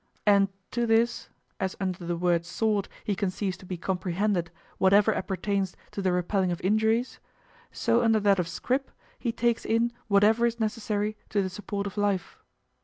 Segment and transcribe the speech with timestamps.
[0.25, 1.29] And to this,
[1.59, 6.51] as under the word "sword" he conceives to be comprehended whatever appertains to the repelling
[6.51, 7.19] of injuries,
[7.71, 11.97] so under that of "scrip" he takes in whatever is necessary to the support of
[11.97, 12.39] life.